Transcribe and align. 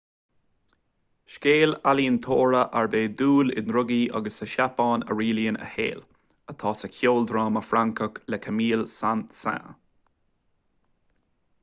scéal 1.33 1.73
ealaíontóra 1.89 2.61
arb 2.79 2.95
é 3.01 3.01
dúil 3.19 3.51
i 3.59 3.63
ndrugaí 3.65 3.99
agus 4.19 4.39
sa 4.41 4.47
tseapáin 4.53 5.05
a 5.09 5.17
rialaíonn 5.19 5.59
a 5.65 5.67
shaol 5.75 6.01
atá 6.53 6.71
sa 6.79 6.91
cheoldráma 6.97 7.63
francach 7.71 8.17
le 8.31 8.39
camille 8.47 8.87
saint-saens 8.99 9.77